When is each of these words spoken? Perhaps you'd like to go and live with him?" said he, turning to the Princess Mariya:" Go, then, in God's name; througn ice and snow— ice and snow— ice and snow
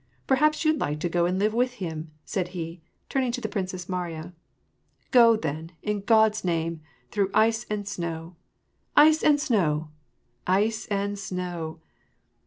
Perhaps 0.25 0.65
you'd 0.65 0.79
like 0.79 0.99
to 1.01 1.09
go 1.09 1.27
and 1.27 1.37
live 1.37 1.53
with 1.53 1.73
him?" 1.73 2.09
said 2.25 2.47
he, 2.57 2.81
turning 3.07 3.31
to 3.33 3.39
the 3.39 3.47
Princess 3.47 3.87
Mariya:" 3.87 4.33
Go, 5.11 5.35
then, 5.35 5.73
in 5.83 5.99
God's 6.01 6.43
name; 6.43 6.81
througn 7.11 7.29
ice 7.35 7.67
and 7.69 7.87
snow— 7.87 8.35
ice 9.07 9.21
and 9.21 9.39
snow— 9.39 9.91
ice 10.47 10.87
and 10.87 11.19
snow 11.19 11.81